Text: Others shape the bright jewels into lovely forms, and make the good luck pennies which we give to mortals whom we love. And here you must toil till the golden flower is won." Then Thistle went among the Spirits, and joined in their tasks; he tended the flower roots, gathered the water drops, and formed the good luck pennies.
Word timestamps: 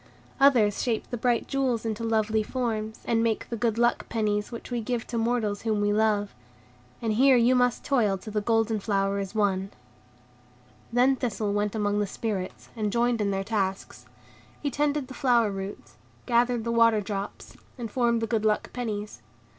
Others 0.39 0.81
shape 0.81 1.07
the 1.11 1.15
bright 1.15 1.47
jewels 1.47 1.85
into 1.85 2.03
lovely 2.03 2.41
forms, 2.41 3.01
and 3.05 3.21
make 3.21 3.47
the 3.49 3.55
good 3.55 3.77
luck 3.77 4.09
pennies 4.09 4.51
which 4.51 4.71
we 4.71 4.81
give 4.81 5.05
to 5.05 5.17
mortals 5.19 5.61
whom 5.61 5.79
we 5.79 5.93
love. 5.93 6.33
And 7.03 7.13
here 7.13 7.37
you 7.37 7.53
must 7.53 7.85
toil 7.85 8.17
till 8.17 8.33
the 8.33 8.41
golden 8.41 8.79
flower 8.79 9.19
is 9.19 9.35
won." 9.35 9.69
Then 10.91 11.15
Thistle 11.17 11.53
went 11.53 11.75
among 11.75 11.99
the 11.99 12.07
Spirits, 12.07 12.69
and 12.75 12.91
joined 12.91 13.21
in 13.21 13.29
their 13.29 13.43
tasks; 13.43 14.07
he 14.59 14.71
tended 14.71 15.07
the 15.07 15.13
flower 15.13 15.51
roots, 15.51 15.97
gathered 16.25 16.63
the 16.63 16.71
water 16.71 16.99
drops, 17.01 17.55
and 17.77 17.91
formed 17.91 18.23
the 18.23 18.25
good 18.27 18.43
luck 18.43 18.73
pennies. 18.73 19.21